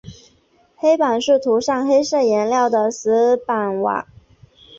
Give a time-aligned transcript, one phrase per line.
[0.75, 4.07] 黑板是涂上黑色颜料的石板瓦。